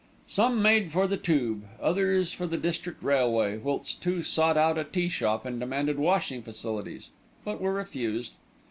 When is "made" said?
0.63-0.91